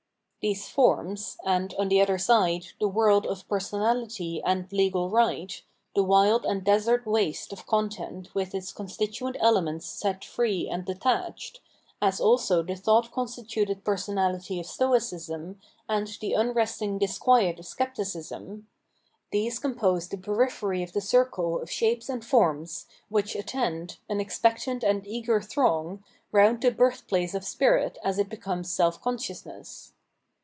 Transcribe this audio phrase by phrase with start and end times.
[0.43, 5.61] These forms, and, on the other side, the world of personahty and legal right,
[5.93, 11.59] the wild and desert waste of content with its constituent elements set free and detached,
[12.01, 18.67] as also the thought constituted personahty of Stoicism, and the xmresting disquiet of Scepticism—
[19.31, 24.83] these compose the periphery of the circle of shapes and forms, which attend, an expectant
[24.83, 29.93] and eager throng, round the birthplace of spirit as it becomes self consciousness.